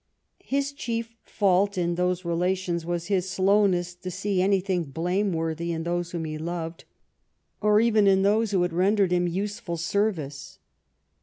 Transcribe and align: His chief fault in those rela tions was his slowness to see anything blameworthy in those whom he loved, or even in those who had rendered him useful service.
His 0.43 0.71
chief 0.71 1.13
fault 1.21 1.77
in 1.77 1.93
those 1.93 2.23
rela 2.23 2.57
tions 2.57 2.87
was 2.87 3.05
his 3.05 3.29
slowness 3.29 3.93
to 3.93 4.09
see 4.09 4.41
anything 4.41 4.85
blameworthy 4.85 5.71
in 5.71 5.83
those 5.83 6.09
whom 6.09 6.25
he 6.25 6.39
loved, 6.39 6.85
or 7.61 7.79
even 7.79 8.07
in 8.07 8.23
those 8.23 8.49
who 8.49 8.63
had 8.63 8.73
rendered 8.73 9.11
him 9.11 9.27
useful 9.27 9.77
service. 9.77 10.57